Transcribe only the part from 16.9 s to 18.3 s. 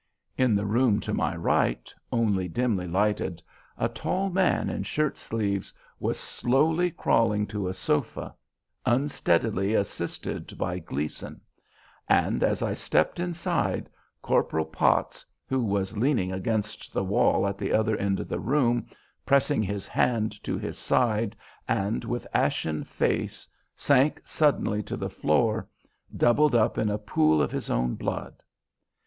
the wall at the other end of